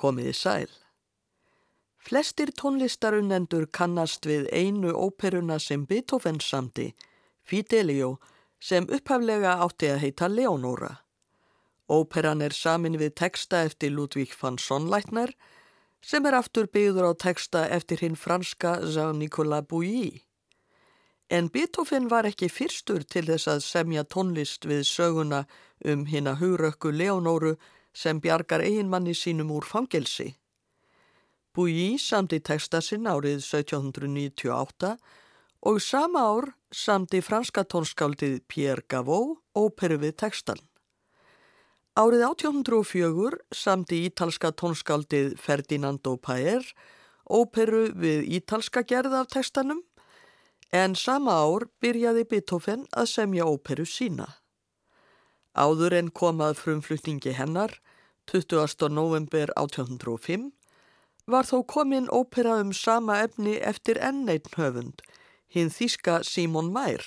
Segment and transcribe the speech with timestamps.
[0.00, 0.70] Komiði sæl.
[2.00, 6.94] Flestir tónlistarunnendur kannast við einu óperuna sem Beethoven samti,
[7.44, 8.14] Fidelio,
[8.60, 10.94] sem upphaflega átti að heita Leonora.
[11.90, 15.34] Óperan er samin við teksta eftir Ludvík van Sonnleitner
[16.00, 20.22] sem er aftur byggður á teksta eftir hinn franska Jean-Nicolas Bouilly.
[21.30, 25.44] En Beethoven var ekki fyrstur til þess að semja tónlist við söguna
[25.84, 27.56] um hinn að hugrökku Leonoru
[27.92, 30.34] sem bjargar eiginmanni sínum úr fangelsi.
[31.54, 34.94] Bouilly samti texta sinn árið 1798
[35.66, 40.60] og sama ár samti franska tónskáldið Pierre Gavot óperu við textan.
[41.98, 46.62] Árið 1804 samti ítalska tónskáldið Ferdinando Paer
[47.26, 49.82] óperu við ítalska gerð af textanum
[50.70, 54.28] en sama ár byrjaði Beethoven að semja óperu sína.
[55.58, 57.80] Áður en komað frumflutningi hennar
[58.30, 58.86] 20.
[58.94, 60.52] november 1805
[61.26, 65.02] var þó komin ópera um sama efni eftir enneitn höfund,
[65.50, 67.02] hinn þíska Simon Mær,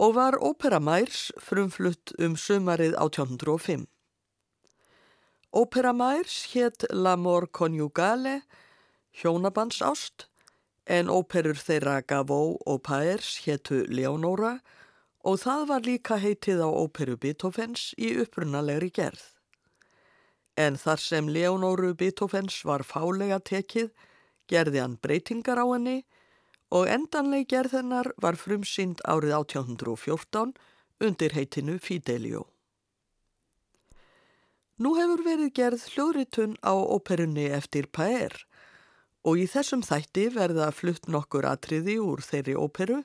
[0.00, 3.84] og var ópera Mærs frumflutt um sumarið 1805.
[5.52, 8.40] Ópera Mærs hétt L'amor conjugale,
[9.12, 10.30] hjónabandsást,
[10.86, 14.83] en óperur þeirra Gavó og Paers héttu Leonora og
[15.40, 19.34] það var líka heitið á óperu Beethovens í upprunalegri gerð
[20.56, 23.90] en þar sem Leonóru Beethovens var fálega tekið
[24.50, 26.02] gerði hann breytingar á henni
[26.74, 30.54] og endanleg gerð hennar var frumsynd árið 1814
[31.04, 32.44] undir heitinu Fidelio.
[34.78, 38.34] Nú hefur verið gerð hljóðritun á óperunni eftir Paer
[39.24, 43.02] og í þessum þætti verða flutt nokkur atriði úr þeirri óperu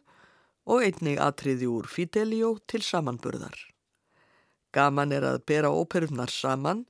[0.69, 3.57] og einnig atriði úr Fidelio til samanburðar.
[4.71, 6.85] Gaman er að bera óperunnar saman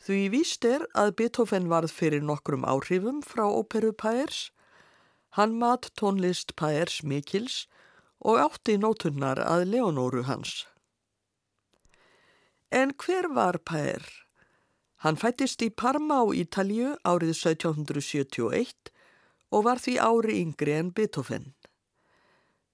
[0.00, 4.48] Því víst er að Beethoven varð fyrir nokkrum áhrifum frá óperu Paers,
[5.36, 7.66] hann mat tónlist Paers mikils
[8.24, 10.64] og átti nótunnar að Leonóru hans.
[12.72, 14.00] En hver var Paer?
[15.04, 18.92] Hann fættist í Parma á Ítalju árið 1771
[19.52, 21.52] og var því ári yngri en Beethoven.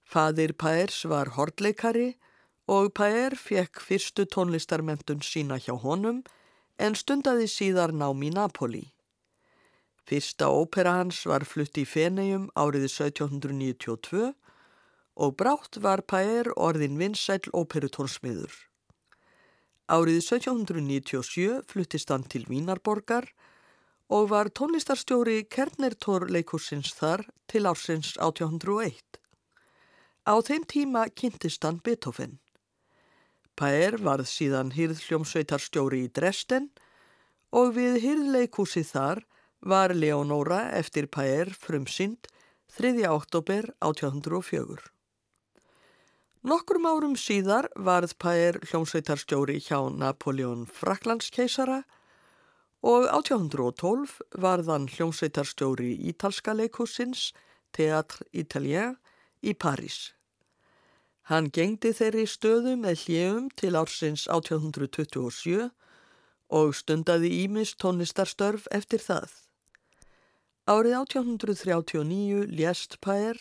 [0.06, 2.12] Fadir Paers var hordleikari
[2.71, 6.21] og Paer fekk fyrstu tónlistarmentun sína hjá honum
[6.78, 8.84] en stundaði síðar nám í Napoli.
[10.06, 14.31] Fyrsta ópera hans var flutt í Fenegjum árið 1792
[15.16, 18.55] og brátt var Paer orðin vinsæl óperutónsmiður.
[19.91, 23.27] Árið 1797 fluttist hann til Vínarborgar
[24.06, 29.26] og var tónlistarstjóri Kernertor leikursins þar til ársins 1801.
[30.27, 32.41] Á þeim tíma kynntist hann Beethoven.
[33.55, 36.67] Paer varð síðan hýrðhljómsveitarstjóri í Dresden
[37.55, 39.23] og við hýrðleikúsi þar
[39.63, 42.27] var Leonóra eftir Paer frumsynd
[42.75, 43.07] 3.
[43.07, 44.91] oktober 1804.
[46.47, 51.85] Nokkrum árum síðar varð Paer hljómsveitarstjóri hjá Napoleon Fraklandskeisara
[52.83, 57.31] og 1812 varðan hljómsveitarstjóri ítalska leikúsins
[57.71, 58.99] Théâtre Italien
[59.47, 60.12] í París.
[61.31, 65.71] Hann gengdi þeirri stöðu með hljefum til ársins 1827
[66.59, 69.33] og stundaði Ímis tónlistarstörf eftir það.
[70.67, 73.39] Árið 1839 lést Pær,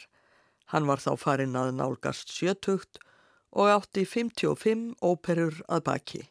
[0.73, 2.99] hann var þá farin að nálgast sjötugt
[3.53, 6.23] og átti 55 óperur að baki.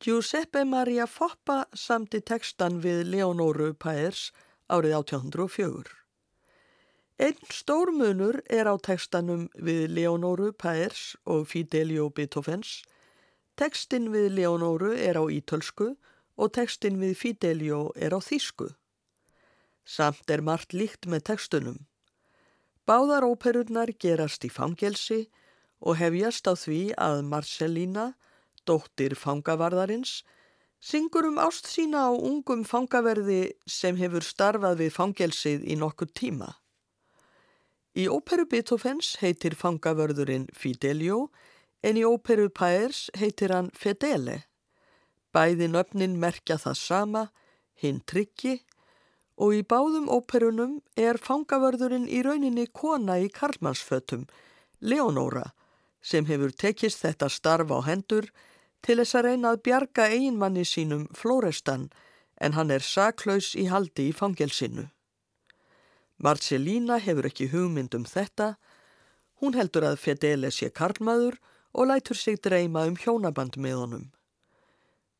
[0.00, 4.30] Giuseppe Maria Foppa samti tekstan við Leonóru Pærs
[4.70, 5.97] árið 1804.
[7.18, 12.84] Einn stór munur er á tekstanum við Leonóru Paers og Fidelio Beethovens.
[13.58, 15.96] Tekstin við Leonóru er á ítölsku
[16.38, 18.68] og tekstin við Fidelio er á þýsku.
[19.82, 21.80] Samt er margt líkt með tekstunum.
[22.86, 25.24] Báðar óperurnar gerast í fangelsi
[25.82, 28.06] og hefjast á því að Marcelína,
[28.62, 30.22] dóttir fangavarðarins,
[30.78, 36.54] syngur um ást sína á ungum fangaverði sem hefur starfað við fangelsið í nokkur tíma.
[37.98, 41.32] Í óperu Beethovens heitir fangavörðurinn Fidelio
[41.82, 44.44] en í óperu Paers heitir hann Fedele.
[45.34, 47.22] Bæði nöfnin merkja það sama,
[47.74, 48.60] hinn tryggi
[49.38, 54.28] og í báðum óperunum er fangavörðurinn í rauninni kona í Karlmannsfötum,
[54.78, 55.48] Leonóra,
[56.02, 58.30] sem hefur tekist þetta starf á hendur
[58.86, 61.88] til þess að reyna að bjarga eiginmanni sínum Flórestan
[62.38, 64.86] en hann er saklaus í haldi í fangelsinu.
[66.18, 68.56] Marcelína hefur ekki hugmynd um þetta.
[69.38, 71.38] Hún heldur að Fedele sé karlmaður
[71.72, 74.06] og lætur sig dreyma um hjónaband með honum.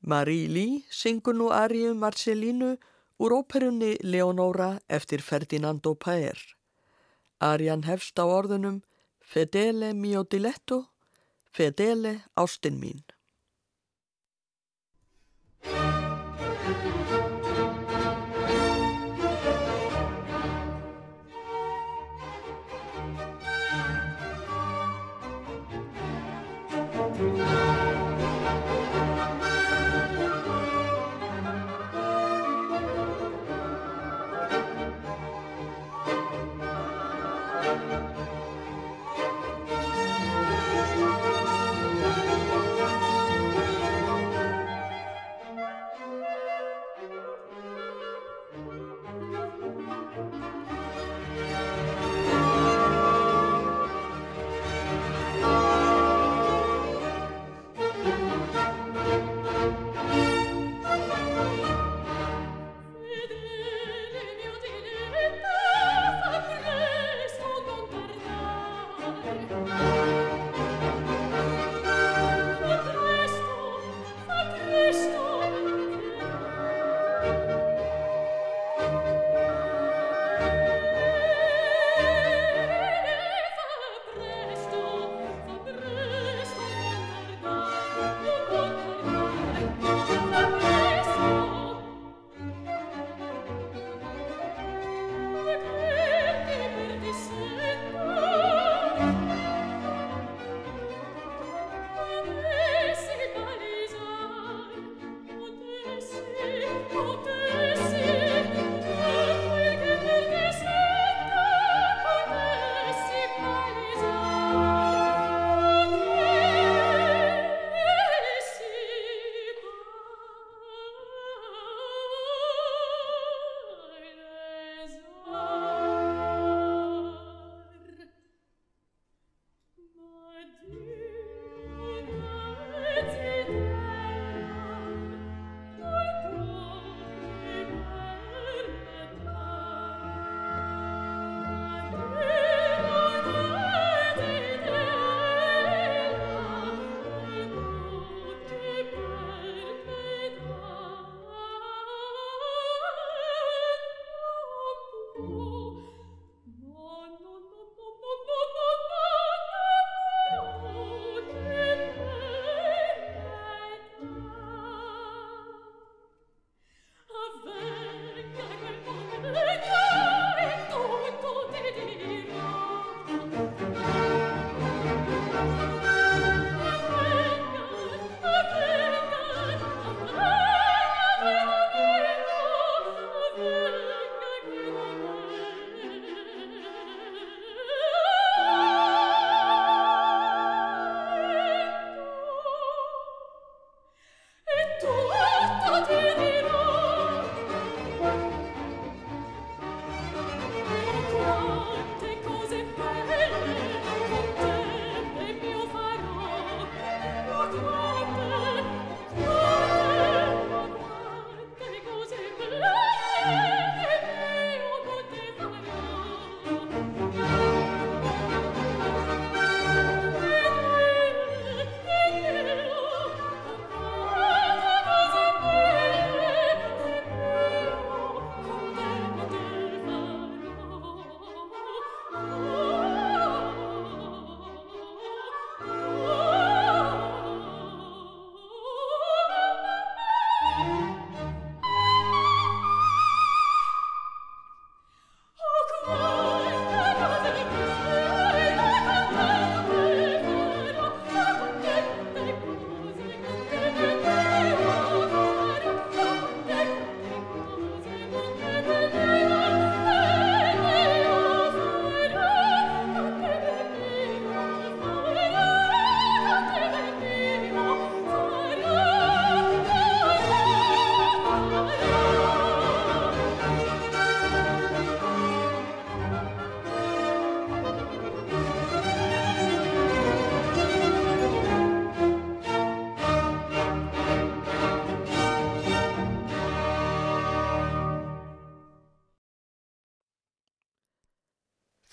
[0.01, 2.77] Marie Lee syngur nú Ariu Marcellínu
[3.19, 6.39] úr óperunni Leonora eftir Ferdinando Paer.
[7.41, 8.83] Arian hefst á orðunum
[9.23, 10.87] Fedele mio diletto,
[11.53, 13.03] Fedele ástin mín.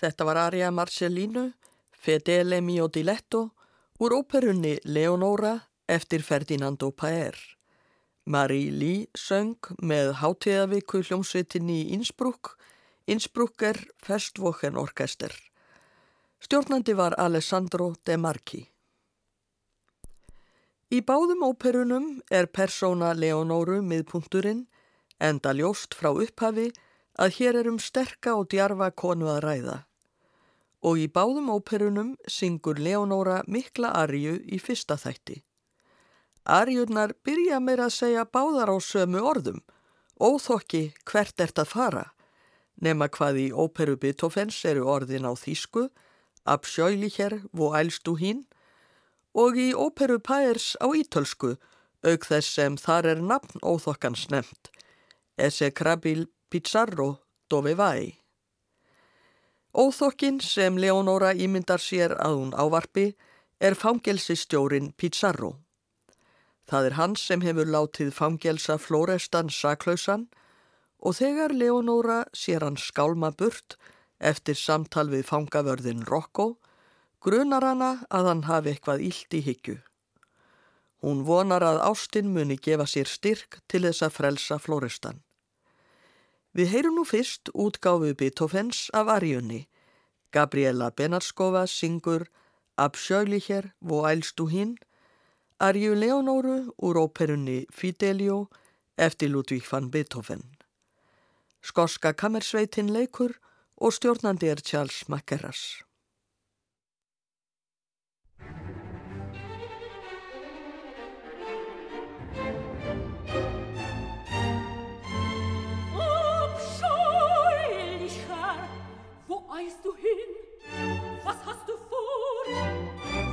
[0.06, 1.48] Þetta var Aria Marcellino,
[1.90, 3.40] Fedele mio diletto
[3.98, 5.56] úr óperunni Leonora
[5.90, 7.34] eftir Ferdinando Paer.
[8.24, 12.52] Marie Lee söng með hátíðavíku hljómsveitinni í Innsbruck,
[13.10, 15.34] Innsbrucker Festwochen Orkester.
[16.38, 18.62] Stjórnandi var Alessandro De Marchi.
[20.94, 24.68] Í báðum óperunum er persóna Leonóru miðpunkturinn
[25.18, 26.70] enda ljóst frá upphafi
[27.18, 29.76] að hér er um sterka og djarfa konu að ræða
[30.82, 35.42] og í báðum óperunum syngur Leonóra mikla arju í fyrsta þætti.
[36.46, 39.62] Arjurnar byrja meir að segja báðar á sömu orðum,
[40.20, 42.04] óþokki hvert ert að fara,
[42.80, 45.88] nema hvað í óperu Beethovens eru orðin á þýsku,
[46.46, 48.44] absjöilicher vo ælstu hín,
[49.34, 51.56] og í óperu Pærs á ítölsku,
[52.06, 54.70] auk þess sem þar er nafn óþokkans nefnt,
[55.36, 57.16] esse krabil pizzarro
[57.50, 58.25] dove vai.
[59.76, 63.10] Óþokkin sem Leonóra ímyndar sér að hún ávarpi
[63.60, 65.50] er fangelsistjórin Pizarro.
[66.64, 70.30] Það er hans sem hefur látið fangelsa Florestan saklausan
[71.04, 73.76] og þegar Leonóra sér hann skálma burt
[74.16, 76.54] eftir samtal við fangavörðin Rocco
[77.20, 79.76] grunar hana að hann hafi eitthvað ílt í higgju.
[81.04, 85.25] Hún vonar að Ástin muni gefa sér styrk til þess að frelsa Florestan.
[86.56, 89.66] Við heyrum nú fyrst útgáfu Beethovens af Arjunni.
[90.32, 92.30] Gabriela Benarskova syngur
[92.80, 94.78] Absjölicher vo ælstu hinn,
[95.60, 98.48] Arju Leonóru úr óperunni Fidelio
[98.96, 100.42] eftir Ludvík van Beethoven.
[101.60, 103.36] Skoska kammersveitin leikur
[103.76, 105.85] og stjórnandi er Charles Mackerras.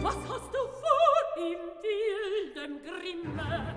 [0.04, 3.74] Was hast du vor im wildem Grimme?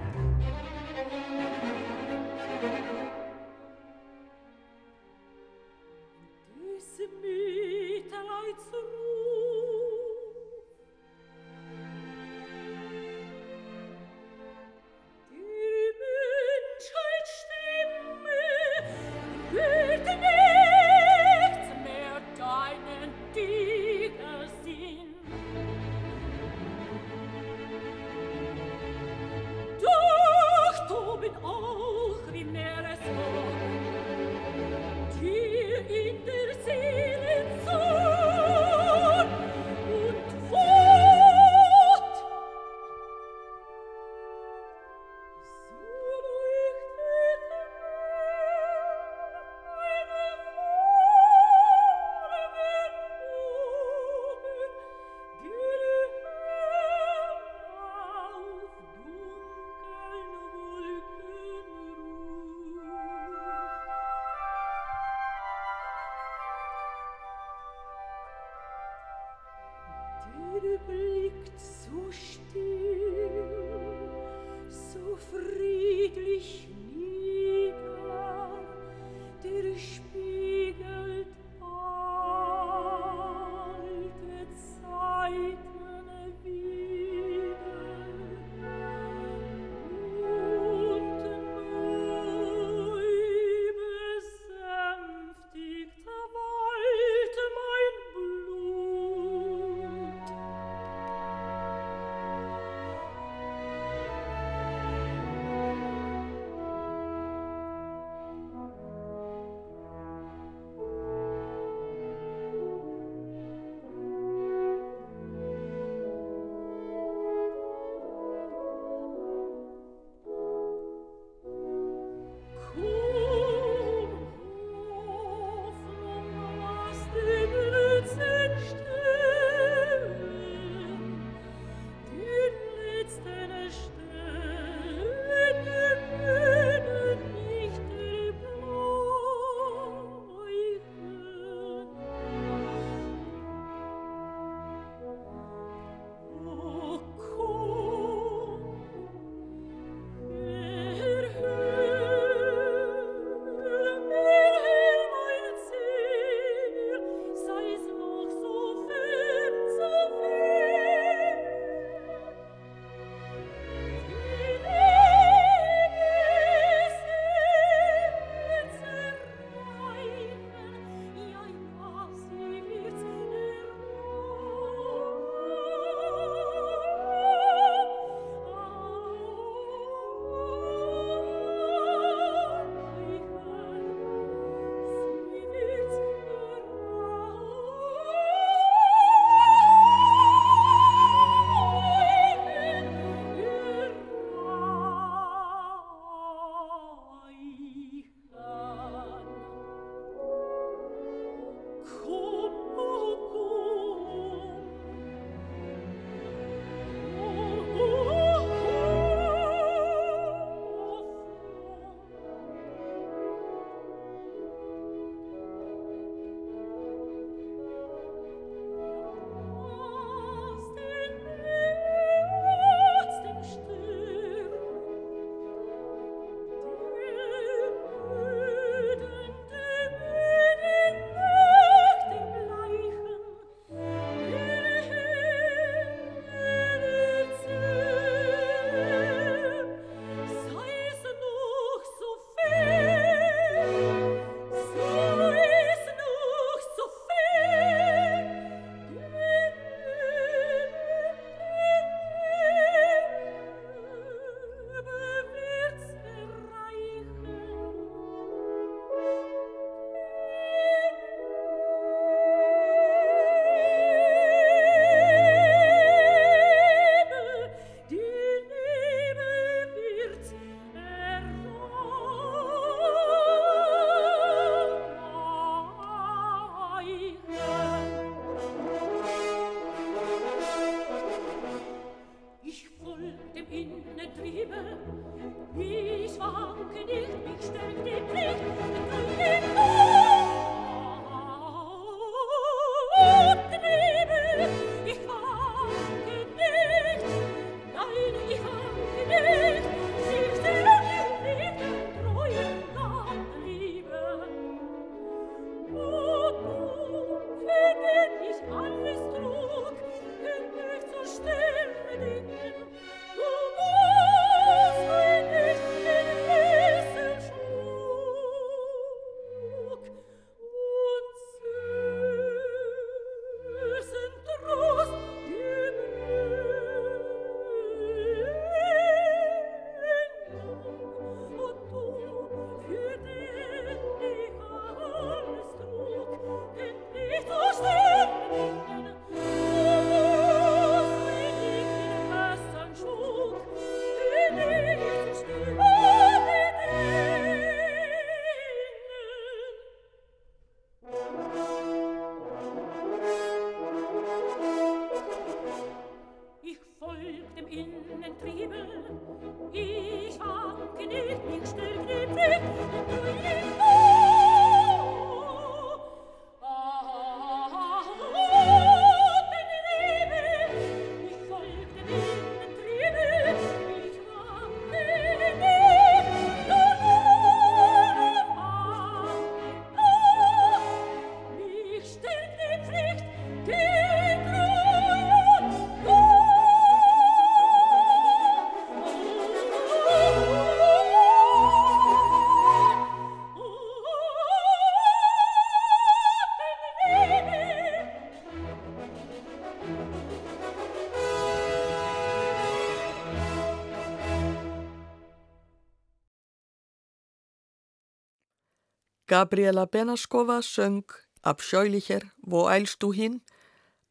[409.09, 410.85] Gabriela Benaskova söng
[411.23, 413.21] Abscheulicher, wo eilst du hinn,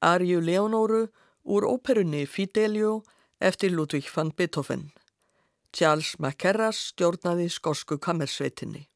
[0.01, 1.07] Arju Leonóru
[1.43, 3.03] úr óperunni Fidelio
[3.39, 4.91] eftir Ludvig van Beethoven.
[5.71, 8.89] Charles McCarras stjórnaði skosku kammersveitinni.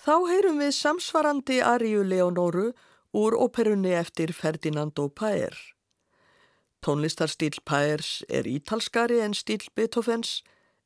[0.00, 2.72] Þá heyrum við samsvarandi Arju Leonóru
[3.12, 5.52] úr óperunni eftir Ferdinando Paer.
[6.80, 10.40] Tónlistarstíl Paers er ítalskari en stíl Beethovens,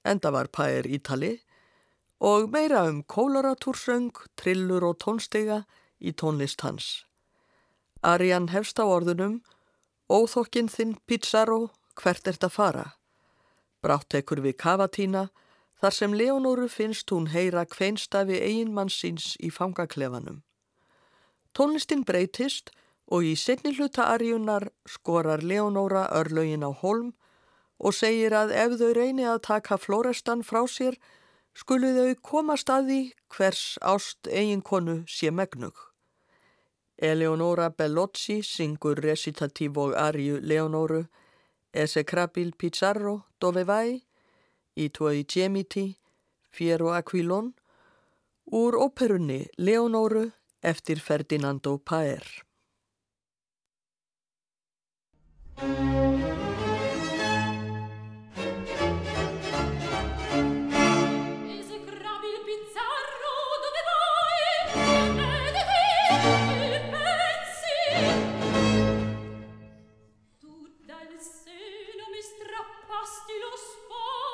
[0.04, 1.45] enda var Paer ítali,
[2.20, 5.64] og meira um kólaratúrsöng, trillur og tónstega
[6.00, 7.04] í tónlist hans.
[8.02, 9.42] Arian hefst á orðunum
[10.06, 12.84] Óþokkinn þinn Pizarro, hvert ert að fara?
[13.82, 15.28] Brátt ekkur við kavatína,
[15.82, 20.44] þar sem Leonóru finnst hún heyra kveinstafi eiginmannsins í fangaklefanum.
[21.58, 22.70] Tónlistin breytist
[23.10, 27.12] og í setni hluta Ariunar skorar Leonóra örlögin á holm
[27.78, 30.96] og segir að ef þau reyni að taka Florestan frá sér
[31.56, 33.00] skulu þau komast að því
[33.32, 35.76] hvers ást eiginkonu sé megnug.
[36.96, 41.04] Eleonora Bellocci syngur recitatív og arju Leonoru
[41.72, 44.00] Ese Krabil Pizarro dove vai
[44.76, 45.90] í tuoi gemiti
[46.48, 47.52] Fiero Aquilon
[48.52, 50.30] úr óperunni Leonoru
[50.62, 52.24] eftir Ferdinando Paer.
[73.06, 74.25] Lassti lo sposo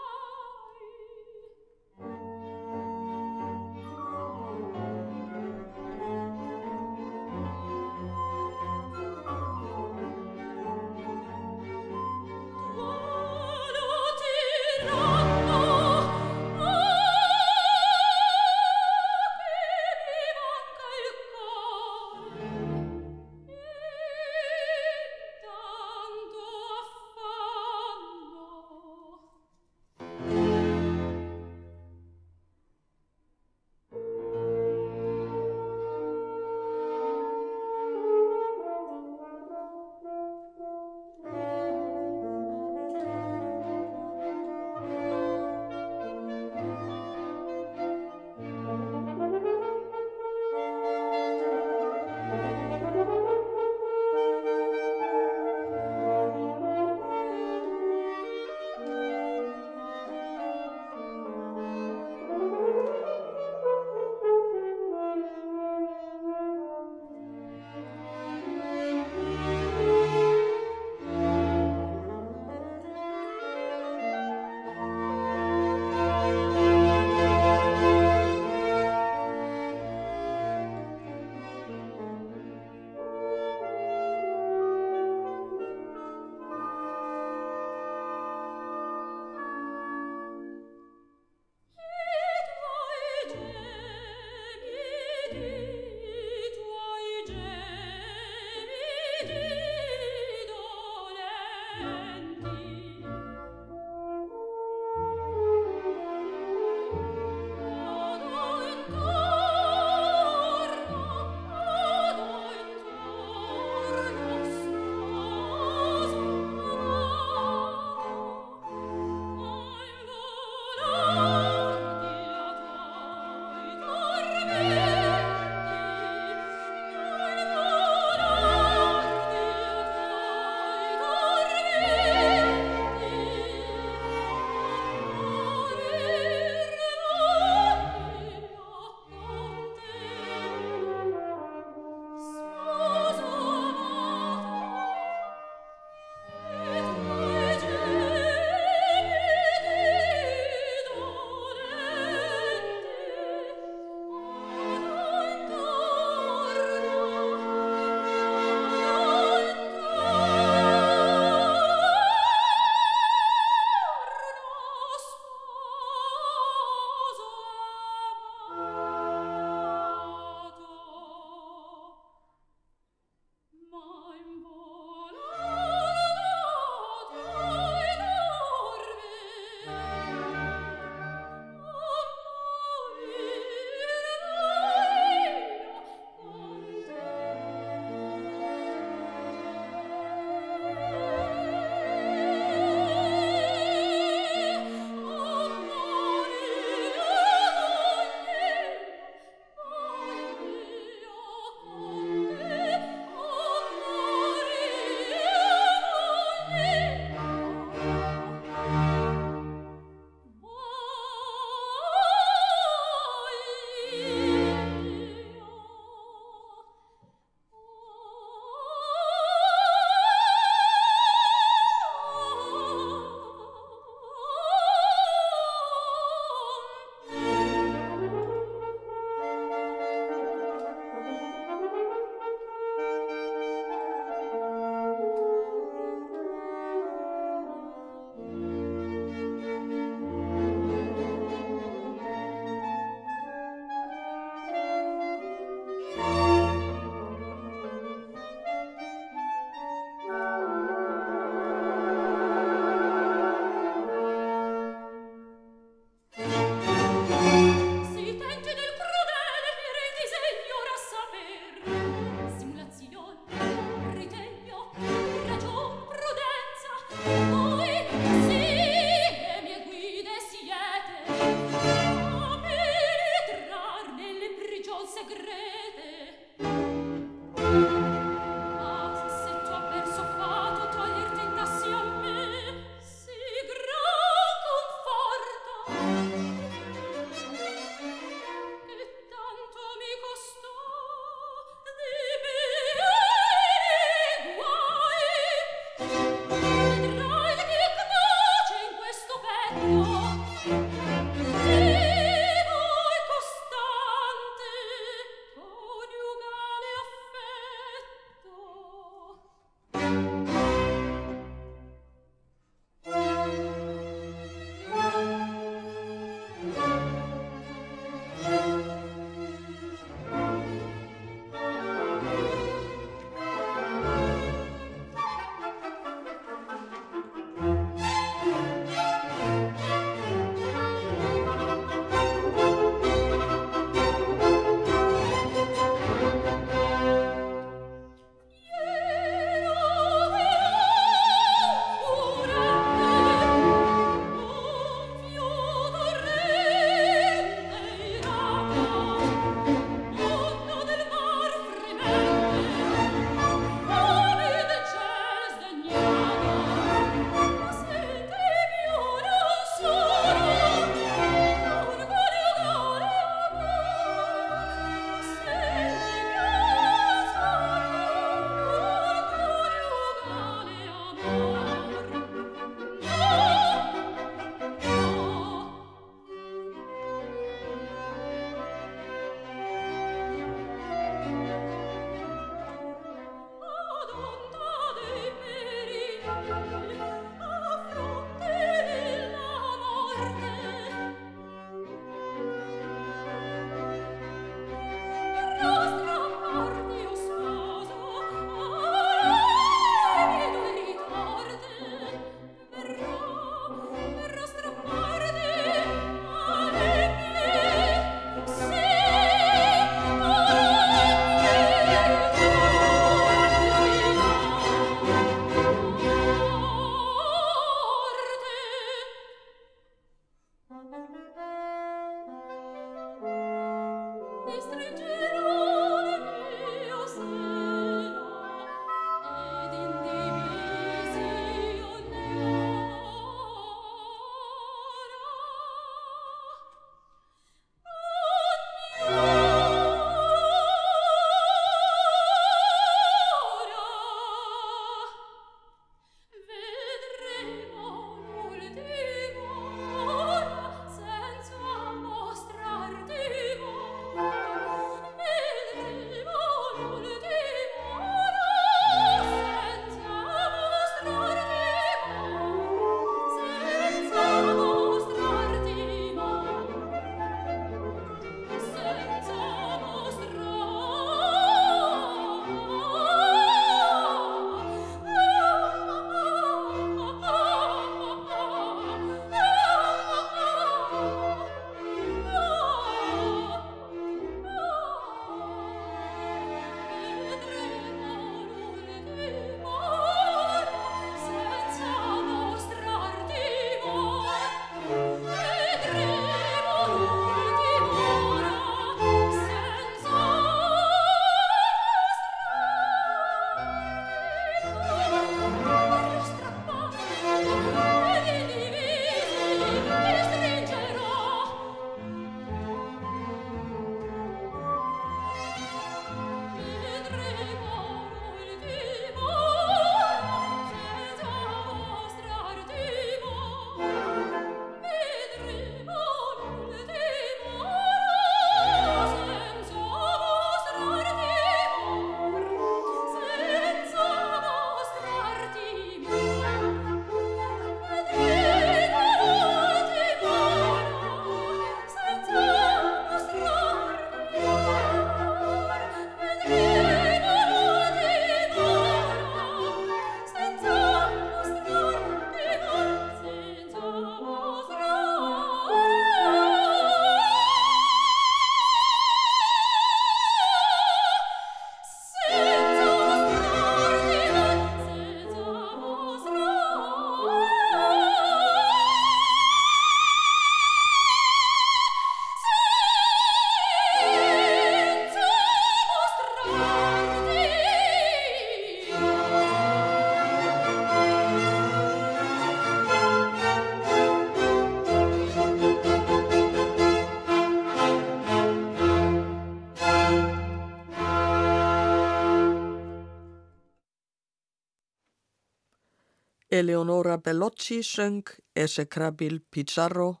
[596.42, 598.02] Eleonora Bellocci söng
[598.34, 600.00] Esecrabil Pizarro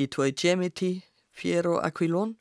[0.00, 2.38] í Tvoi Gemiti, Fiero Aquilón,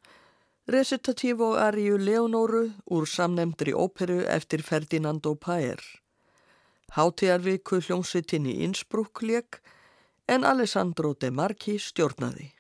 [0.72, 5.84] recitatív og Ariu Leonoru úr samnemndri óperu eftir Ferdinando Paer.
[6.96, 9.60] Hátíjarviku hljómsveitin í Innsbruck leik
[10.28, 12.54] en Alessandro De Marchi stjórnaði.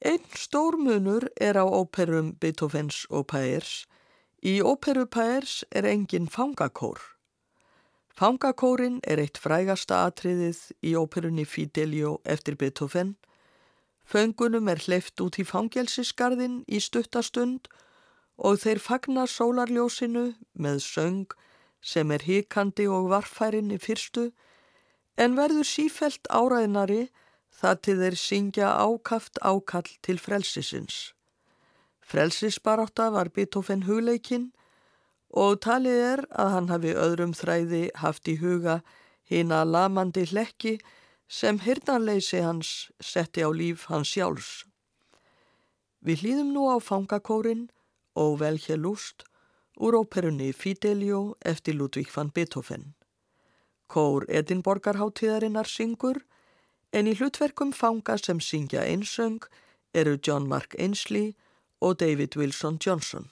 [0.00, 3.84] Einn stór munur er á óperum Beethovens og Paers.
[4.40, 7.19] Í óperu Paers er engin fangakór.
[8.20, 13.14] Fangakórin er eitt frægasta atriðið í óperunni Fidelio eftir Beethoven.
[14.04, 17.70] Föngunum er hleyft út í fangelsisgarðin í stuttastund
[18.36, 21.32] og þeir fagna sólarljósinu með söng
[21.80, 24.26] sem er híkandi og varfærin í fyrstu
[25.16, 27.06] en verður sífelt áræðnari
[27.62, 31.14] það til þeir syngja ákaft ákall til frelsisins.
[32.04, 34.50] Frelsisbaráta var Beethoven hugleikinn
[35.30, 38.80] og talið er að hann hafi öðrum þræði haft í huga
[39.30, 40.78] hina lamandi hlekki
[41.30, 44.64] sem hirnarleysi hans setti á líf hans sjálfs.
[46.02, 47.68] Við hlýðum nú á fangakórin
[48.18, 49.22] og velkja lúst
[49.78, 52.94] úr óperunni Fidelio eftir Ludvík van Beethoven.
[53.86, 56.24] Kór Edinborgarháttíðarinnar syngur
[56.92, 59.46] en í hlutverkum fanga sem syngja einsöng
[59.94, 61.34] eru John Mark Ainsley
[61.80, 63.30] og David Wilson Johnson.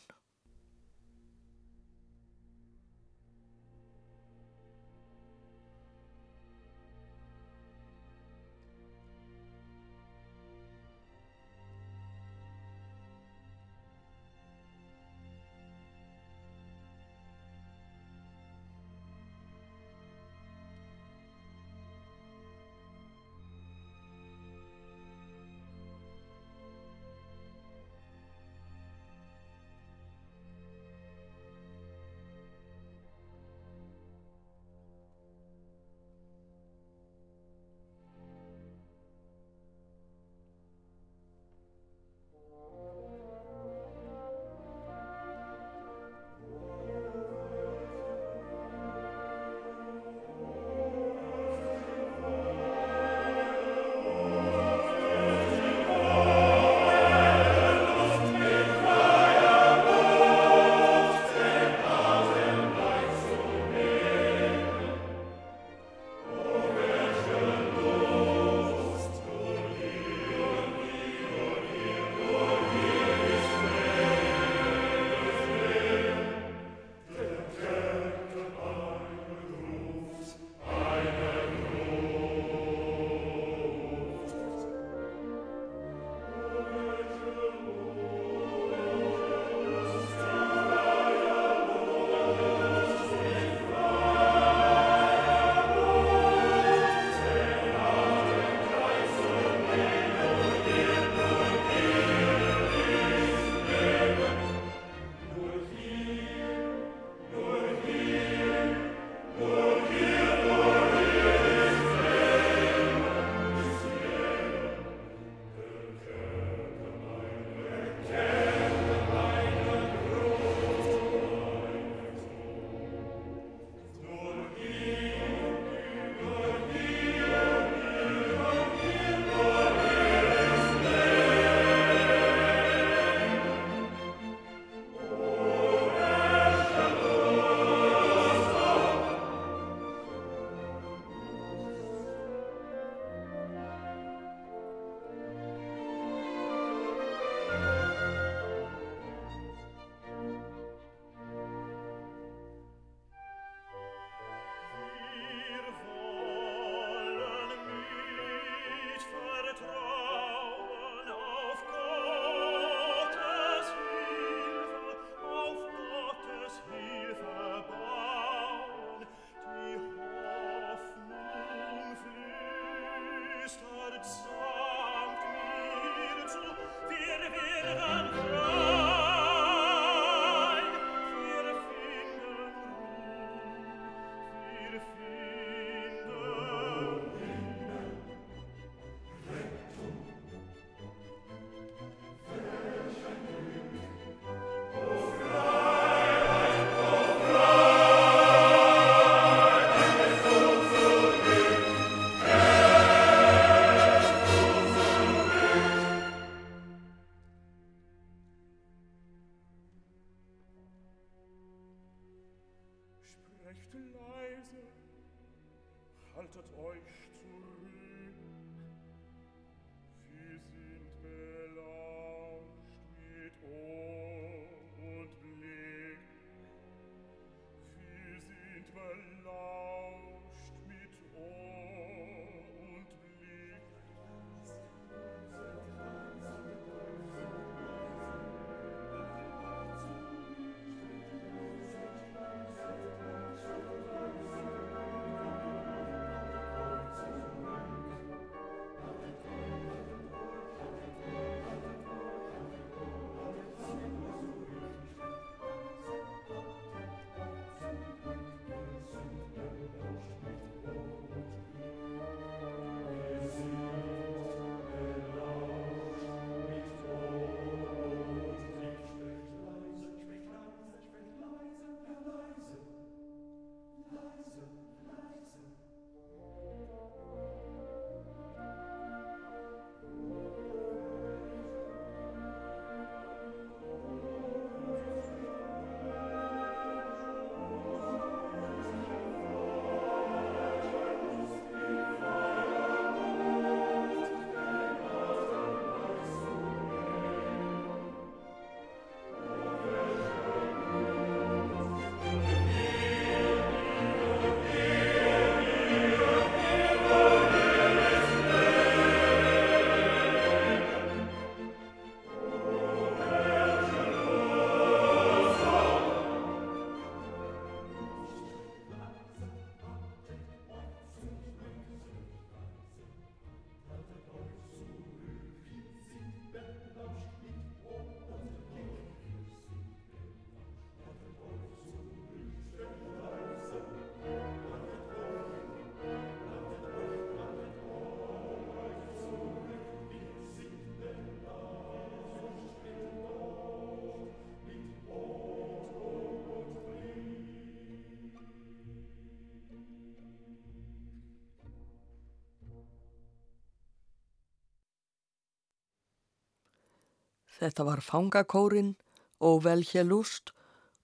[357.38, 358.74] Þetta var Fangakórin
[359.20, 360.32] og Velhja Lúst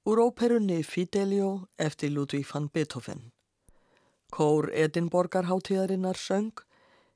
[0.06, 3.32] úr óperunni Fidelio eftir Ludvík van Beethoven.
[4.30, 6.52] Kór Edinborgarháttíðarinnar söng,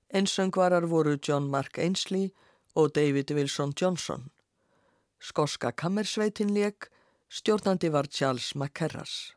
[0.08, 2.30] en söngvarar voru John Mark Ainsley
[2.74, 4.30] og David Wilson Johnson.
[5.20, 6.88] Skoska kammersveitin leik,
[7.28, 9.34] stjórnandi var Charles McCarras.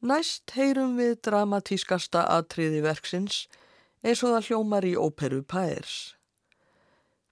[0.00, 3.46] Næst heyrum við dramatískasta atriði verksins
[4.02, 6.15] eins og það hljómar í óperu Paers.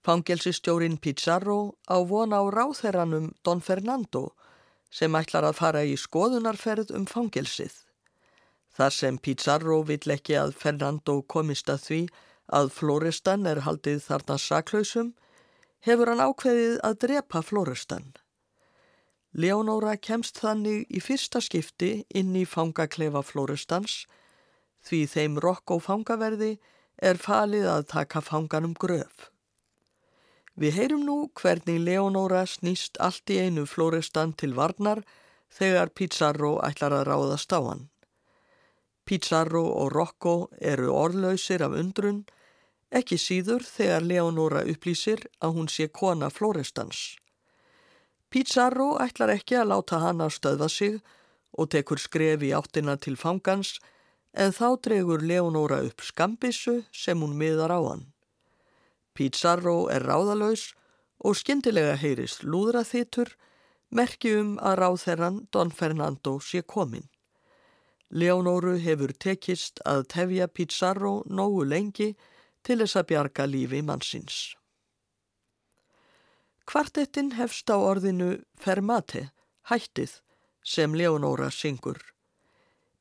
[0.05, 4.35] Fangelsistjórin Pizarro á von á ráþeranum Don Fernando
[4.93, 7.73] sem ætlar að fara í skoðunarferð um fangelsið.
[8.77, 12.01] Þar sem Pizarro vill ekki að Fernando komist að því
[12.53, 15.15] að Florestan er haldið þarna saklausum,
[15.81, 18.13] hefur hann ákveðið að drepa Florestan.
[19.33, 24.03] Leonóra kemst þannig í fyrsta skipti inn í fangaklefa Florestans
[24.85, 26.59] því þeim rokk og fangaverði
[27.01, 29.33] er falið að taka fanganum gröf.
[30.55, 35.01] Við heyrum nú hvernig Leonóra snýst allt í einu Florestan til varnar
[35.51, 37.89] þegar Pizarro ætlar að ráðast á hann.
[39.05, 42.23] Pizarro og Rocco eru orðlausir af undrun,
[42.95, 47.19] ekki síður þegar Leonóra upplýsir að hún sé kona Florestans.
[48.31, 51.03] Pizarro ætlar ekki að láta hann að stöðva sig
[51.59, 53.77] og tekur skref í áttina til fangans
[54.33, 58.14] en þá dregur Leonóra upp skambissu sem hún miðar á hann.
[59.15, 60.73] Pizarro er ráðalös
[61.25, 63.35] og skyndilega heyrist lúðraþitur
[63.95, 67.07] merki um að ráðherran Don Fernando sé komin.
[68.11, 72.13] Leonóru hefur tekist að tefja Pizarro nógu lengi
[72.67, 74.39] til þess að bjarga lífi mannsins.
[76.65, 79.29] Kvartettin hefst á orðinu fermate,
[79.69, 80.21] hættið,
[80.65, 82.01] sem Leonóra syngur.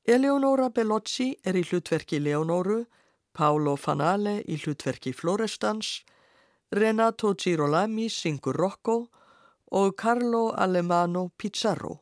[0.04, 2.84] Eleonora Bellocci er í hlutverki Leonóru
[3.34, 6.04] Paolo Fanale í hlutverki Florestans,
[6.72, 8.98] Renato Girolami syngur Rocco
[9.74, 12.00] og Carlo Alemano Pizarro.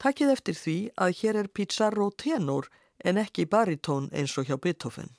[0.00, 2.70] Takkið eftir því að hér er Pizarro tenor
[3.04, 5.10] en ekki baritón eins og hjá Beethoven.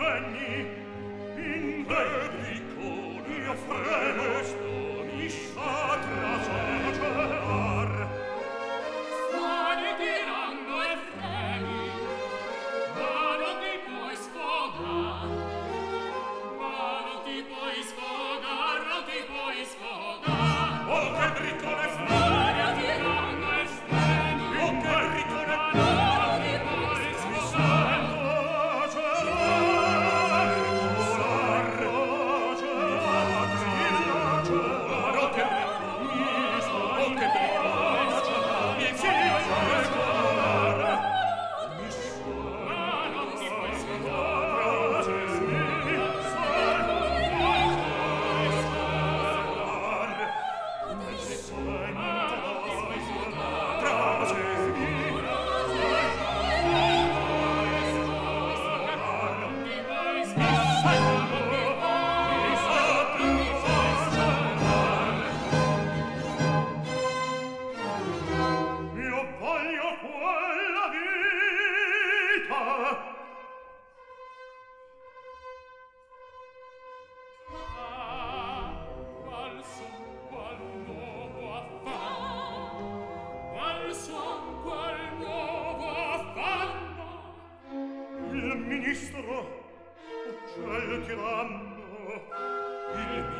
[0.00, 0.66] venni
[1.36, 2.88] in debrico
[3.28, 5.89] io freno sto mi sciare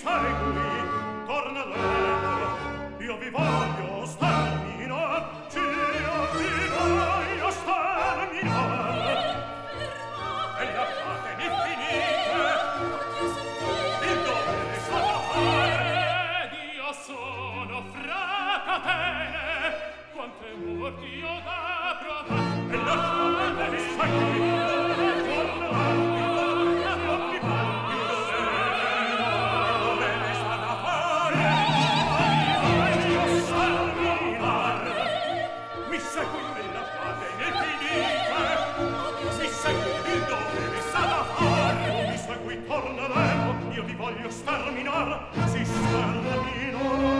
[0.03, 0.58] sei
[44.09, 47.18] voglio sterminar si sterminò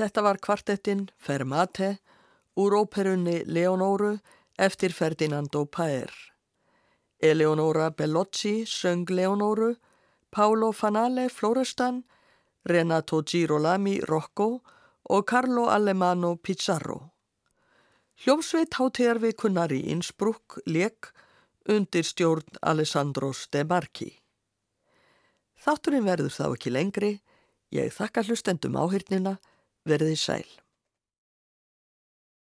[0.00, 1.98] Þetta var kvartettinn Fermate
[2.56, 4.14] úr óperunni Leonóru
[4.56, 6.08] eftir Ferdinando Paer.
[7.20, 9.74] Eleonora Bellocci söng Leonóru,
[10.30, 12.04] Paolo Fanale Florestan,
[12.64, 14.62] Renato Girolami Rocco
[15.04, 17.12] og Carlo Alemano Pizarro.
[18.24, 21.12] Hljómsveit hátíðarvikunar í Innsbruck leik
[21.68, 24.10] undir stjórn Alessandros de Marchi.
[25.60, 27.14] Þátturinn verður þá ekki lengri,
[27.68, 29.36] ég þakka hlustendum áhyrnina,
[29.88, 30.46] verði sæl.